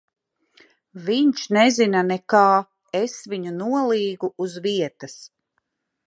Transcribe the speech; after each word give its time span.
Viņš 1.09 1.41
nezina 1.57 1.99
nekā. 2.07 2.41
Es 2.99 3.13
viņu 3.33 3.53
nolīgu 3.57 4.31
uz 4.47 4.57
vietas. 4.65 5.19